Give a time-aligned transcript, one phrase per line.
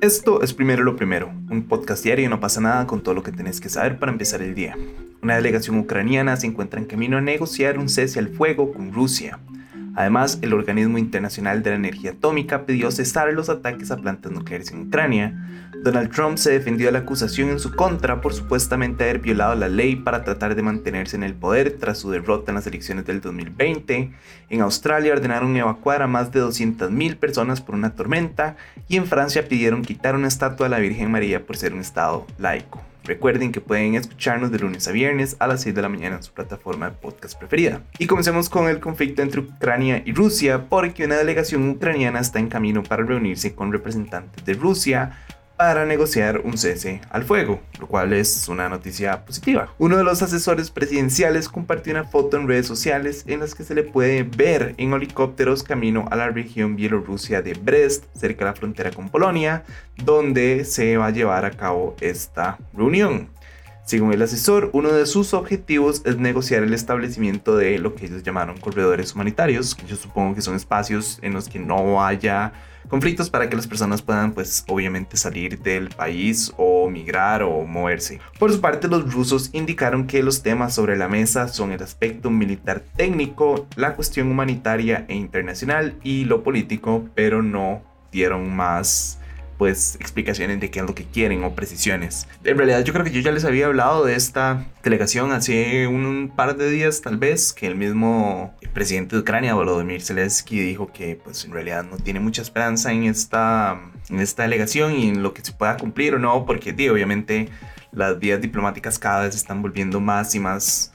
[0.00, 3.22] Esto es Primero lo Primero, un podcast diario y no pasa nada con todo lo
[3.22, 4.76] que tenés que saber para empezar el día.
[5.22, 9.40] Una delegación ucraniana se encuentra en camino a negociar un cese al fuego con Rusia.
[9.98, 14.70] Además, el Organismo Internacional de la Energía Atómica pidió cesar los ataques a plantas nucleares
[14.70, 15.34] en Ucrania.
[15.82, 19.68] Donald Trump se defendió de la acusación en su contra por supuestamente haber violado la
[19.68, 23.20] ley para tratar de mantenerse en el poder tras su derrota en las elecciones del
[23.20, 24.12] 2020.
[24.50, 28.54] En Australia ordenaron evacuar a más de 200.000 personas por una tormenta
[28.86, 32.24] y en Francia pidieron quitar una estatua de la Virgen María por ser un estado
[32.38, 32.87] laico.
[33.08, 36.22] Recuerden que pueden escucharnos de lunes a viernes a las 6 de la mañana en
[36.22, 37.80] su plataforma de podcast preferida.
[37.98, 42.50] Y comencemos con el conflicto entre Ucrania y Rusia, porque una delegación ucraniana está en
[42.50, 45.24] camino para reunirse con representantes de Rusia
[45.58, 49.74] para negociar un cese al fuego, lo cual es una noticia positiva.
[49.78, 53.74] Uno de los asesores presidenciales compartió una foto en redes sociales en las que se
[53.74, 58.56] le puede ver en helicópteros camino a la región bielorrusia de Brest, cerca de la
[58.56, 59.64] frontera con Polonia,
[59.96, 63.28] donde se va a llevar a cabo esta reunión.
[63.88, 68.22] Según el asesor, uno de sus objetivos es negociar el establecimiento de lo que ellos
[68.22, 72.52] llamaron corredores humanitarios, que yo supongo que son espacios en los que no haya
[72.90, 78.20] conflictos para que las personas puedan pues obviamente salir del país o migrar o moverse.
[78.38, 82.28] Por su parte los rusos indicaron que los temas sobre la mesa son el aspecto
[82.28, 87.80] militar técnico, la cuestión humanitaria e internacional y lo político, pero no
[88.12, 89.17] dieron más
[89.58, 92.26] pues explicaciones de qué es lo que quieren o precisiones.
[92.44, 96.32] En realidad yo creo que yo ya les había hablado de esta delegación hace un
[96.34, 101.20] par de días tal vez, que el mismo presidente de Ucrania, Volodymyr Zelensky, dijo que
[101.22, 105.34] pues en realidad no tiene mucha esperanza en esta, en esta delegación y en lo
[105.34, 107.48] que se pueda cumplir o no, porque obviamente
[107.92, 110.92] las vías diplomáticas cada vez están volviendo más y más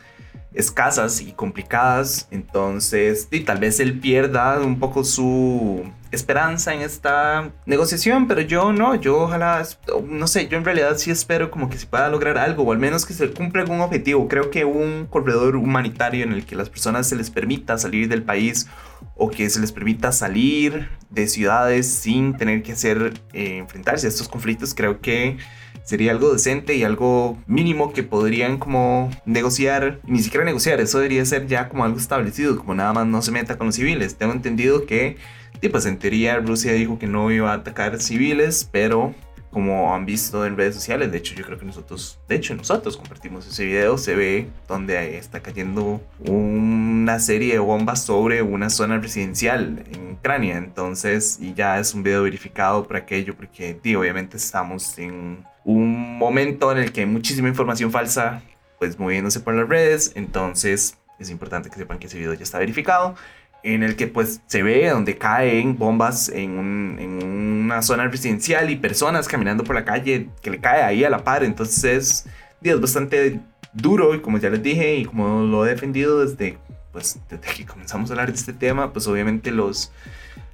[0.53, 2.27] escasas y complicadas.
[2.31, 8.71] Entonces, y tal vez él pierda un poco su esperanza en esta negociación, pero yo
[8.71, 9.65] no, yo ojalá,
[10.07, 12.77] no sé, yo en realidad sí espero como que se pueda lograr algo, o al
[12.77, 14.27] menos que se cumpla algún objetivo.
[14.27, 18.23] Creo que un corredor humanitario en el que las personas se les permita salir del
[18.23, 18.67] país
[19.15, 24.09] o que se les permita salir de ciudades sin tener que hacer, eh, enfrentarse a
[24.09, 25.37] estos conflictos, creo que
[25.83, 31.25] sería algo decente y algo mínimo que podrían como negociar, ni siquiera negociar, eso debería
[31.25, 34.15] ser ya como algo establecido, como nada más no se meta con los civiles.
[34.15, 35.17] Tengo entendido que,
[35.71, 39.13] pues en teoría Rusia dijo que no iba a atacar civiles, pero
[39.49, 42.97] como han visto en redes sociales, de hecho yo creo que nosotros, de hecho nosotros
[42.97, 48.97] compartimos ese video, se ve donde está cayendo una serie de bombas sobre una zona
[48.97, 54.97] residencial en Ucrania, entonces, y ya es un video verificado por aquello, porque obviamente estamos
[54.97, 58.41] en un momento en el que hay muchísima información falsa
[58.79, 62.59] pues moviéndose por las redes, entonces es importante que sepan que ese video ya está
[62.59, 63.15] verificado,
[63.63, 66.51] en el que pues se ve donde caen bombas en,
[67.63, 71.23] una zona residencial y personas caminando por la calle que le cae ahí a la
[71.23, 72.25] par, entonces
[72.61, 73.39] es bastante
[73.71, 76.57] duro y como ya les dije y como lo he defendido desde
[76.91, 79.91] pues desde que comenzamos a hablar de este tema, pues obviamente los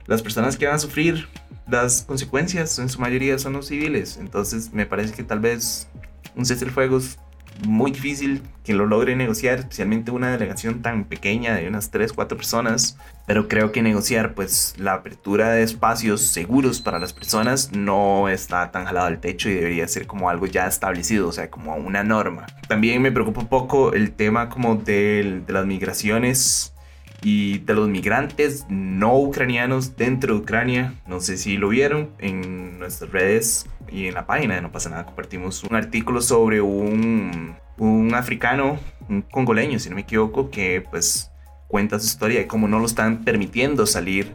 [0.09, 1.28] las personas que van a sufrir
[1.68, 4.18] las consecuencias en su mayoría son los civiles.
[4.20, 5.88] Entonces me parece que tal vez
[6.36, 7.20] un cese del fuego es
[7.68, 12.38] muy difícil que lo logre negociar, especialmente una delegación tan pequeña de unas 3, 4
[12.38, 12.97] personas.
[13.28, 18.72] Pero creo que negociar pues la apertura de espacios seguros para las personas no está
[18.72, 22.03] tan jalado al techo y debería ser como algo ya establecido, o sea, como una
[22.03, 22.47] norma.
[22.68, 26.74] También me preocupa un poco el tema como de, de las migraciones
[27.22, 30.94] y de los migrantes no ucranianos dentro de Ucrania.
[31.07, 34.90] No sé si lo vieron en nuestras redes y en la página de No pasa
[34.90, 35.06] nada.
[35.06, 38.79] Compartimos un artículo sobre un, un africano,
[39.09, 41.31] un congoleño, si no me equivoco, que pues
[41.68, 44.34] cuenta su historia y cómo no lo están permitiendo salir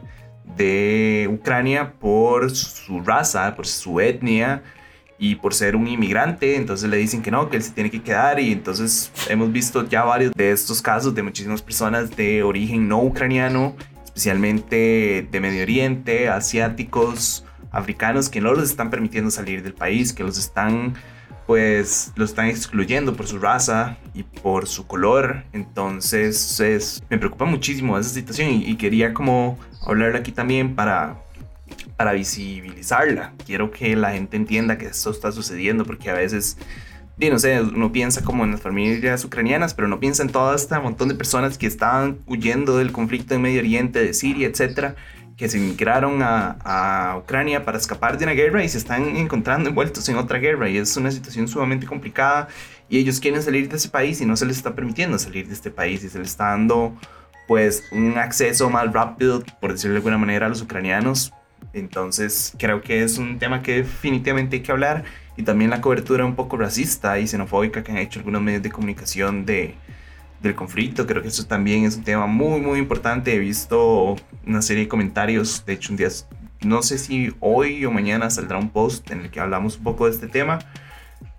[0.57, 4.63] de Ucrania por su raza, por su etnia
[5.17, 8.01] y por ser un inmigrante, entonces le dicen que no, que él se tiene que
[8.01, 12.87] quedar y entonces hemos visto ya varios de estos casos de muchísimas personas de origen
[12.87, 19.73] no ucraniano, especialmente de Medio Oriente, asiáticos, africanos, que no los están permitiendo salir del
[19.73, 20.95] país, que los están
[21.45, 25.43] pues los están excluyendo por su raza y por su color.
[25.53, 31.17] Entonces me preocupa muchísimo esa situación y, quería como hablar aquí también para
[31.97, 33.33] para visibilizarla.
[33.45, 36.57] Quiero que la gente entienda que esto está sucediendo porque a veces,
[37.17, 40.77] no sé, uno piensa como en las familias ucranianas, pero no piensa en todo este
[40.79, 44.95] montón de personas que estaban huyendo del conflicto en Medio Oriente, de Siria, etcétera,
[45.37, 49.69] que se emigraron a, a, Ucrania para escapar de una guerra y se están encontrando
[49.69, 50.69] envueltos en otra guerra.
[50.69, 52.47] Y es una situación sumamente complicada.
[52.87, 55.53] Y ellos quieren salir de ese país y no se les está permitiendo salir de
[55.53, 56.03] este país.
[56.03, 56.95] Y se les está dando
[57.47, 61.33] pues un acceso más rápido, por decirlo de alguna manera, a los ucranianos
[61.73, 65.03] Entonces creo que es un tema que definitivamente hay que hablar
[65.37, 68.71] y también la cobertura un poco racista y xenofóbica que han hecho algunos medios de
[68.71, 69.75] comunicación de,
[70.41, 71.05] del conflicto.
[71.05, 73.35] Creo que eso también es un tema muy, muy importante.
[73.35, 74.15] He visto
[74.45, 76.09] una serie de comentarios, de hecho un día,
[76.63, 80.05] no sé si hoy o mañana saldrá un post en el que hablamos un poco
[80.05, 80.59] de este tema.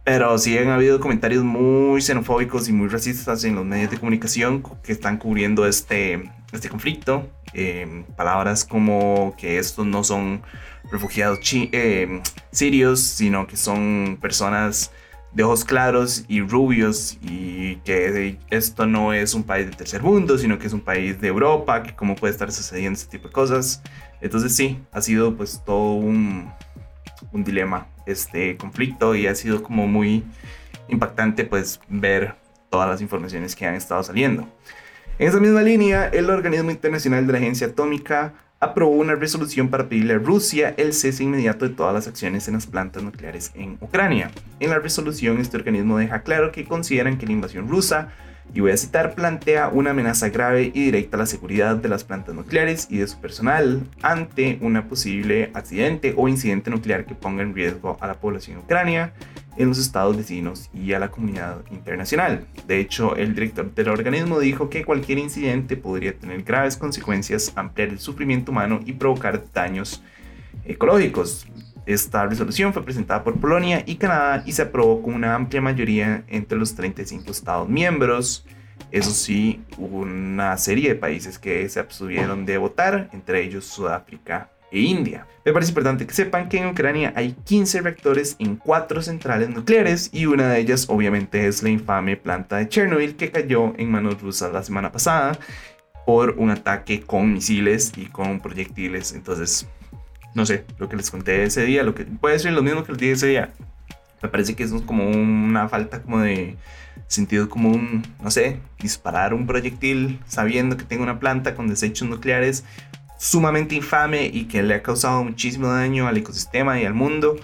[0.04, 4.62] Pero sí han habido comentarios muy xenofóbicos y muy racistas en los medios de comunicación
[4.84, 7.28] que están cubriendo este, este conflicto.
[7.58, 10.42] Em, palabras como que estos no son
[10.92, 11.38] refugiados
[11.72, 12.20] em,
[12.52, 14.92] sirios, sino que son personas
[15.32, 20.36] de ojos claros y rubios y que esto no es un país de tercer mundo,
[20.36, 23.32] sino que es un país de Europa, que cómo puede estar sucediendo este tipo de
[23.32, 23.82] cosas.
[24.20, 26.52] Entonces sí, ha sido pues todo un,
[27.32, 30.24] un dilema este conflicto y ha sido como muy
[30.88, 32.34] impactante pues ver
[32.68, 34.46] todas las informaciones que han estado saliendo.
[35.18, 39.88] En esa misma línea, el organismo internacional de la Agencia Atómica aprobó una resolución para
[39.88, 43.78] pedirle a Rusia el cese inmediato de todas las acciones en las plantas nucleares en
[43.80, 44.30] Ucrania.
[44.60, 48.10] En la resolución, este organismo deja claro que consideran que la invasión rusa
[48.52, 52.04] y voy a citar, plantea una amenaza grave y directa a la seguridad de las
[52.04, 57.42] plantas nucleares y de su personal ante un posible accidente o incidente nuclear que ponga
[57.42, 59.14] en riesgo a la población ucrania,
[59.56, 62.46] en los estados vecinos y a la comunidad internacional.
[62.66, 67.88] De hecho, el director del organismo dijo que cualquier incidente podría tener graves consecuencias, ampliar
[67.88, 70.02] el sufrimiento humano y provocar daños
[70.64, 71.46] ecológicos.
[71.86, 76.24] Esta resolución fue presentada por Polonia y Canadá y se aprobó con una amplia mayoría
[76.28, 78.44] entre los 35 Estados miembros.
[78.90, 84.50] Eso sí, hubo una serie de países que se abstuvieron de votar, entre ellos Sudáfrica
[84.70, 85.26] e India.
[85.44, 90.10] Me parece importante que sepan que en Ucrania hay 15 reactores en 4 centrales nucleares
[90.12, 94.20] y una de ellas obviamente es la infame planta de Chernobyl que cayó en manos
[94.20, 95.38] rusas la semana pasada
[96.04, 99.12] por un ataque con misiles y con proyectiles.
[99.12, 99.68] Entonces,
[100.34, 102.92] no sé, lo que les conté ese día, lo que puede ser lo mismo que
[102.92, 103.52] les dije ese día.
[104.22, 106.56] Me parece que es como una falta como de
[107.06, 112.64] sentido común, no sé, disparar un proyectil sabiendo que tengo una planta con desechos nucleares
[113.16, 117.36] sumamente infame y que le ha causado muchísimo daño al ecosistema y al mundo.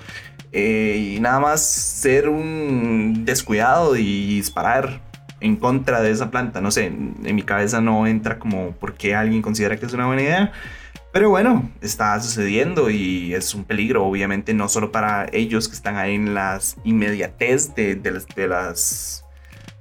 [0.53, 5.01] Eh, y nada más ser un descuidado y disparar
[5.41, 6.61] en contra de esa planta.
[6.61, 10.07] No sé, en mi cabeza no entra como por qué alguien considera que es una
[10.07, 10.53] buena idea.
[11.13, 15.97] Pero bueno, está sucediendo y es un peligro, obviamente, no solo para ellos que están
[15.97, 19.23] ahí en las inmediatez de, de las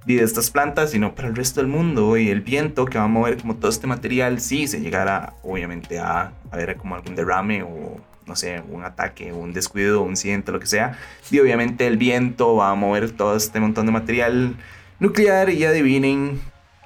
[0.06, 2.18] de estas plantas, sino para el resto del mundo.
[2.18, 6.00] Y el viento que va a mover como todo este material, si se llegara obviamente
[6.00, 10.60] a, ver como algún derrame o no sé, un ataque, un descuido, un incidente, lo
[10.60, 10.98] que sea,
[11.32, 14.56] y obviamente el viento va a mover todo este montón de material
[15.00, 16.40] nuclear y adivinen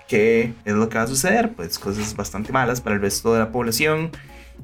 [0.08, 3.40] qué es lo que va a suceder, pues cosas bastante malas para el resto de
[3.40, 4.12] la población.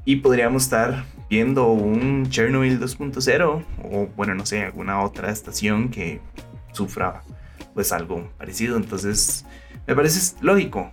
[0.05, 6.21] Y podríamos estar viendo un Chernobyl 2.0 o bueno, no sé, alguna otra estación que
[6.71, 7.21] sufra
[7.73, 8.77] pues algo parecido.
[8.77, 9.45] Entonces,
[9.87, 10.91] me parece lógico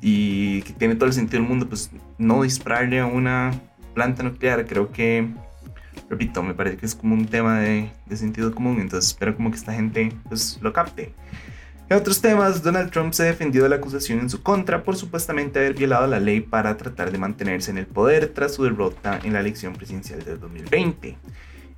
[0.00, 3.52] y que tiene todo el sentido del mundo pues no dispararle a una
[3.94, 4.66] planta nuclear.
[4.66, 5.28] Creo que,
[6.08, 8.80] repito, me parece que es como un tema de, de sentido común.
[8.80, 11.14] Entonces, espero como que esta gente pues lo capte.
[11.90, 15.58] En otros temas, Donald Trump se defendió de la acusación en su contra por supuestamente
[15.58, 19.32] haber violado la ley para tratar de mantenerse en el poder tras su derrota en
[19.32, 21.16] la elección presidencial del 2020.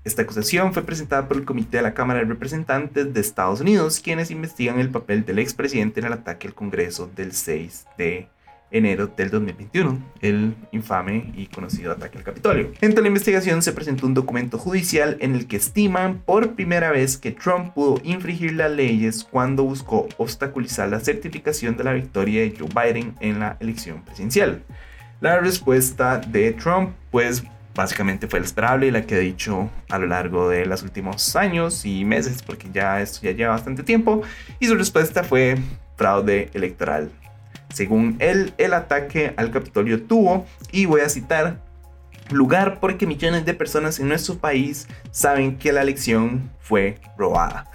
[0.03, 4.01] Esta acusación fue presentada por el Comité de la Cámara de Representantes de Estados Unidos,
[4.03, 8.29] quienes investigan el papel del expresidente en el ataque al Congreso del 6 de
[8.71, 12.73] enero del 2021, el infame y conocido ataque al Capitolio.
[12.81, 17.19] En la investigación se presentó un documento judicial en el que estiman por primera vez
[17.19, 22.55] que Trump pudo infringir las leyes cuando buscó obstaculizar la certificación de la victoria de
[22.59, 24.63] Joe Biden en la elección presidencial.
[25.21, 29.99] La respuesta de Trump, pues básicamente fue la esperable y la que he dicho a
[29.99, 34.23] lo largo de los últimos años y meses, porque ya esto ya lleva bastante tiempo,
[34.59, 35.59] y su respuesta fue
[35.97, 37.11] fraude electoral.
[37.73, 41.61] Según él, el ataque al Capitolio tuvo, y voy a citar,
[42.31, 47.67] lugar porque millones de personas en nuestro país saben que la elección fue robada.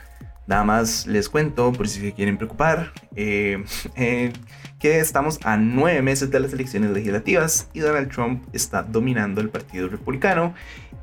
[0.48, 3.64] Nada más les cuento, por si se quieren preocupar, eh,
[3.96, 4.32] eh,
[4.79, 9.50] que estamos a nueve meses de las elecciones legislativas y Donald Trump está dominando el
[9.50, 10.53] Partido Republicano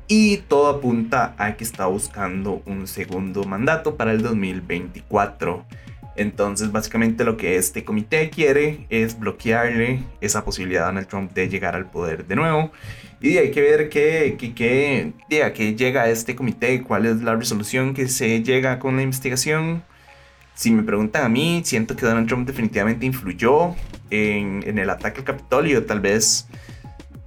[0.07, 5.65] y todo apunta a que está buscando un segundo mandato para el 2024.
[6.15, 11.49] Entonces, básicamente lo que este comité quiere es bloquearle esa posibilidad a Donald Trump de
[11.49, 12.71] llegar al poder de nuevo.
[13.19, 17.35] Y hay que ver qué, qué, qué, qué llega a este comité, cuál es la
[17.35, 19.83] resolución que se llega con la investigación.
[20.55, 23.75] Si me preguntan a mí, siento que Donald Trump definitivamente influyó
[24.09, 25.85] en, el ataque al Capitolio.
[25.85, 26.47] Tal vez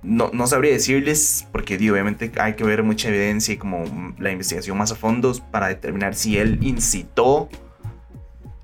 [0.02, 4.78] no, no sabría decirles, porque obviamente hay que ver mucha evidencia y como la investigación
[4.78, 7.48] más a fondo para determinar si él incitó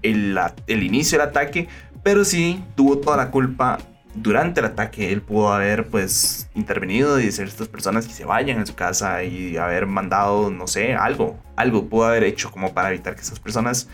[0.02, 1.68] el, el inicio del ataque,
[2.02, 3.78] pero sí tuvo toda la culpa
[4.14, 5.12] durante el ataque.
[5.12, 8.74] Él pudo haber pues intervenido y decir a estas personas que se vayan a su
[8.74, 13.22] casa y haber mandado, no sé, algo, algo pudo haber hecho como para evitar que
[13.22, 13.88] esas personas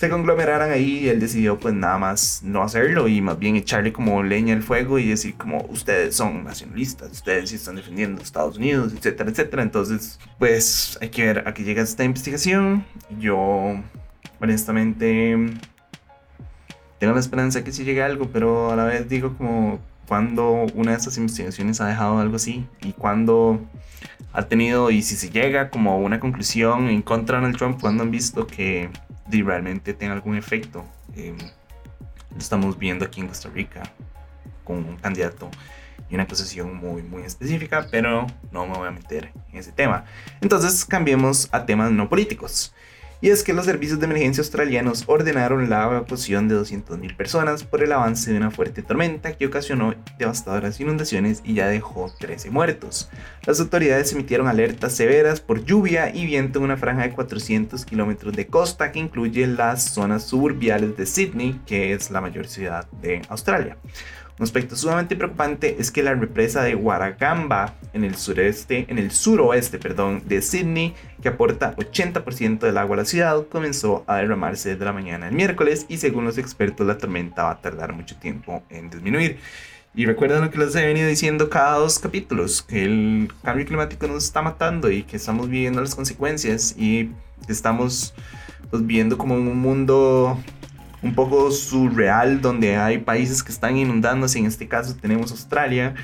[0.00, 4.22] se conglomeraran ahí él decidió pues nada más no hacerlo y más bien echarle como
[4.22, 8.56] leña al fuego y decir como ustedes son nacionalistas, ustedes sí están defendiendo a Estados
[8.56, 9.62] Unidos, etcétera, etcétera.
[9.62, 12.82] Entonces pues hay que ver a qué llega esta investigación.
[13.18, 13.78] Yo
[14.40, 15.36] honestamente
[16.98, 20.92] tengo la esperanza que sí llegue algo, pero a la vez digo como cuando una
[20.92, 23.60] de estas investigaciones ha dejado algo así y cuando
[24.32, 28.02] ha tenido y si se llega como una conclusión en contra de Donald Trump, cuando
[28.02, 28.88] han visto que
[29.30, 30.84] realmente tenga algún efecto.
[31.16, 31.34] Eh,
[32.30, 33.82] lo estamos viendo aquí en Costa Rica
[34.64, 35.50] con un candidato
[36.08, 40.04] y una acusación muy, muy específica, pero no me voy a meter en ese tema.
[40.40, 42.74] Entonces cambiemos a temas no políticos
[43.20, 47.82] y es que los servicios de emergencia australianos ordenaron la evacuación de 200.000 personas por
[47.82, 53.10] el avance de una fuerte tormenta que ocasionó devastadoras inundaciones y ya dejó 13 muertos.
[53.44, 58.34] Las autoridades emitieron alertas severas por lluvia y viento en una franja de 400 kilómetros
[58.34, 63.22] de costa que incluye las zonas suburbiales de Sydney, que es la mayor ciudad de
[63.28, 63.76] Australia.
[64.40, 69.10] Un aspecto sumamente preocupante es que la represa de Warragamba en el sureste, en el
[69.10, 74.70] suroeste, perdón, de Sydney, que aporta 80% del agua a la ciudad, comenzó a derramarse
[74.70, 78.16] desde la mañana del miércoles y según los expertos la tormenta va a tardar mucho
[78.16, 79.36] tiempo en disminuir.
[79.94, 84.06] Y recuerden lo que les he venido diciendo cada dos capítulos, que el cambio climático
[84.06, 87.10] nos está matando y que estamos viviendo las consecuencias y
[87.46, 88.14] estamos
[88.70, 90.38] pues, viendo como un mundo
[91.02, 95.94] un poco surreal donde hay países que están inundándose, en este caso tenemos Australia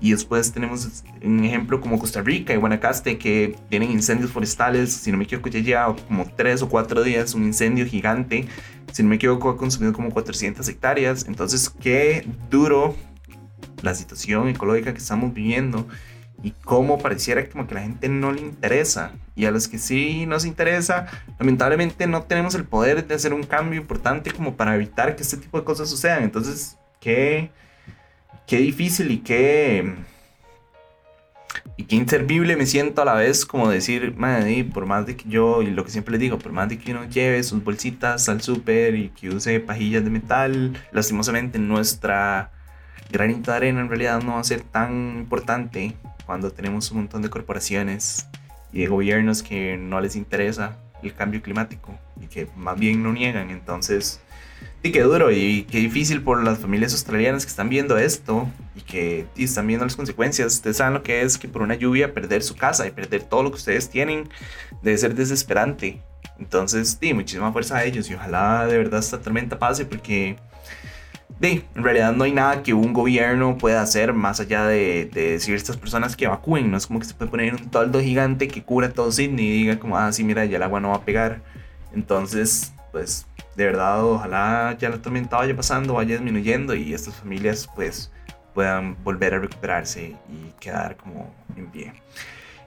[0.00, 5.10] y después tenemos un ejemplo como Costa Rica y Guanacaste que tienen incendios forestales, si
[5.10, 8.46] no me equivoco ya lleva como tres o cuatro días un incendio gigante,
[8.92, 12.96] si no me equivoco ha consumido como 400 hectáreas, entonces qué duro
[13.82, 15.86] la situación ecológica que estamos viviendo
[16.46, 19.10] y cómo pareciera como que la gente no le interesa.
[19.34, 21.08] Y a los que sí nos interesa,
[21.40, 25.38] lamentablemente no tenemos el poder de hacer un cambio importante como para evitar que este
[25.38, 26.22] tipo de cosas sucedan.
[26.22, 27.50] Entonces, qué,
[28.46, 29.92] qué difícil y qué,
[31.76, 35.28] y qué inservible me siento a la vez como decir, madre, por más de que
[35.28, 38.28] yo, y lo que siempre les digo, por más de que uno lleve sus bolsitas
[38.28, 42.52] al súper y que use pajillas de metal, lastimosamente nuestra
[43.10, 45.96] granito de arena en realidad no va a ser tan importante
[46.26, 48.26] cuando tenemos un montón de corporaciones
[48.72, 53.12] y de gobiernos que no les interesa el cambio climático y que más bien lo
[53.12, 53.50] niegan.
[53.50, 54.20] Entonces,
[54.82, 58.80] sí, qué duro y qué difícil por las familias australianas que están viendo esto y
[58.80, 60.54] que están viendo las consecuencias.
[60.54, 63.42] Ustedes saben lo que es que por una lluvia perder su casa y perder todo
[63.42, 64.28] lo que ustedes tienen
[64.82, 66.02] debe ser desesperante.
[66.38, 70.36] Entonces, sí, muchísima fuerza a ellos y ojalá de verdad esta tormenta pase porque
[71.40, 75.56] en realidad no hay nada que un gobierno pueda hacer más allá de, decir a
[75.56, 76.70] estas personas que evacúen.
[76.70, 79.52] No es como que se puede poner un toldo gigante que cubra todo Sydney y
[79.62, 81.42] diga como, ah, sí, mira, ya el agua no va a pegar.
[81.92, 87.68] Entonces, pues, de verdad, ojalá ya la tormenta vaya pasando, vaya disminuyendo y estas familias,
[87.74, 88.10] pues,
[88.54, 91.92] puedan volver a recuperarse y quedar como en pie.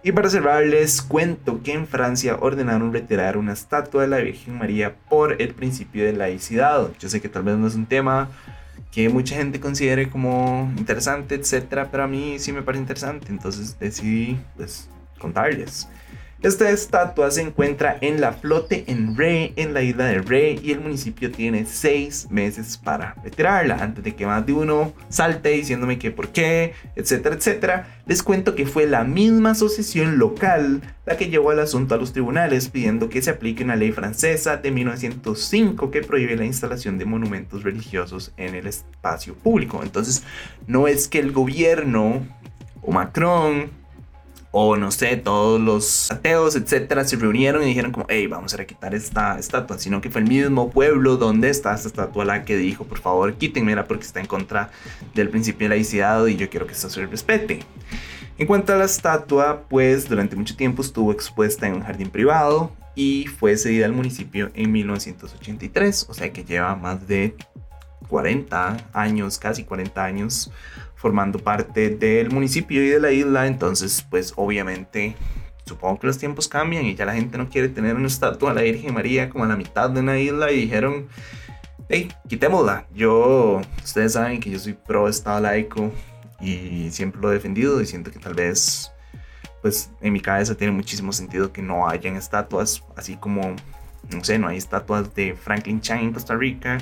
[0.02, 0.64] Y para cerrar,
[1.10, 6.06] cuento que en Francia ordenaron retirar una estatua de la Virgen María por el principio
[6.06, 6.90] de laicidad.
[7.00, 8.30] Yo sé que tal vez no es un tema
[8.92, 13.78] que mucha gente considere como interesante, etcétera, pero a mí sí me parece interesante, entonces
[13.78, 14.90] decidí pues
[15.20, 15.90] contarles.
[16.42, 20.72] Esta estatua se encuentra en la flote en Rey, en la isla de Rey, y
[20.72, 23.76] el municipio tiene seis meses para retirarla.
[23.76, 28.56] Antes de que más de uno salte diciéndome que por qué, etcétera, etcétera, les cuento
[28.56, 33.10] que fue la misma asociación local la que llevó el asunto a los tribunales pidiendo
[33.10, 38.32] que se aplique una ley francesa de 1905 que prohíbe la instalación de monumentos religiosos
[38.38, 39.82] en el espacio público.
[39.84, 40.24] Entonces,
[40.68, 42.26] no es que el gobierno
[42.82, 43.79] o Macron
[44.52, 48.66] o no sé, todos los ateos, etcétera, se reunieron y dijeron como, hey, vamos a
[48.66, 52.58] quitar esta estatua, sino que fue el mismo pueblo donde está esta estatua la que
[52.58, 54.72] dijo, por favor, quítenmela porque está en contra
[55.14, 57.60] del principio de laicidad y yo quiero que esto se respete.
[58.38, 62.72] En cuanto a la estatua, pues durante mucho tiempo estuvo expuesta en un jardín privado
[62.96, 67.36] y fue cedida al municipio en 1983, o sea que lleva más de
[68.08, 70.52] 40 años, casi 40 años
[70.96, 75.16] formando parte del municipio y de la isla, entonces pues obviamente
[75.66, 78.56] supongo que los tiempos cambian y ya la gente no quiere tener una estatua de
[78.56, 81.08] la Virgen María como a la mitad de una isla y dijeron,
[81.88, 82.86] hey, quitémosla.
[82.94, 85.92] Yo, ustedes saben que yo soy pro Estado laico
[86.42, 88.92] y siempre lo he defendido y siento que tal vez,
[89.62, 93.56] pues en mi cabeza tiene muchísimo sentido que no hayan estatuas, así como,
[94.10, 96.78] no sé, no hay estatuas de Franklin Chang en Costa Rica,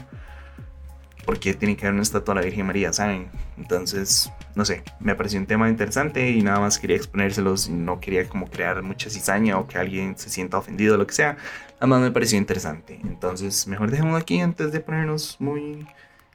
[1.28, 3.28] porque tiene que haber una estatua de la Virgen María, ¿saben?
[3.58, 8.00] Entonces, no sé, me pareció un tema interesante y nada más quería exponérselos y no
[8.00, 11.36] quería como crear mucha cizaña o que alguien se sienta ofendido o lo que sea.
[11.74, 13.02] Nada más me pareció interesante.
[13.04, 15.86] Entonces, mejor dejémoslo aquí antes de ponernos muy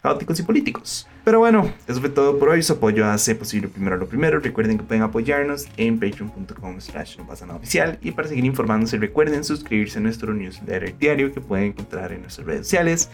[0.03, 1.09] caóticos y políticos.
[1.25, 2.63] Pero bueno, eso fue todo por hoy.
[2.63, 4.41] Su apoyo hace posible primero lo primero.
[4.41, 7.99] Recuerden que pueden apoyarnos en patreon.com slash no pasa nada oficial.
[8.03, 12.47] Y para seguir informándose, recuerden suscribirse a nuestro newsletter diario que pueden encontrar en nuestras
[12.47, 13.09] redes sociales.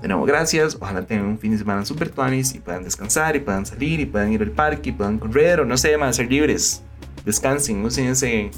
[0.00, 0.76] De nuevo, gracias.
[0.80, 4.06] Ojalá tengan un fin de semana super tuanis y puedan descansar y puedan salir y
[4.06, 6.82] puedan ir al parque y puedan correr o no sé, a ser libres.
[7.24, 8.50] Descansen, usen ese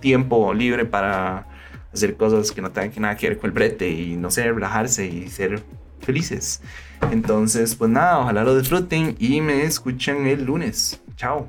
[0.00, 1.46] tiempo libre para
[1.92, 4.50] hacer cosas que no tengan que nada que ver con el brete y no sé,
[4.50, 5.62] relajarse y ser
[6.00, 6.62] felices.
[7.10, 11.00] Entonces, pues nada, ojalá lo disfruten y me escuchan el lunes.
[11.16, 11.48] Chao.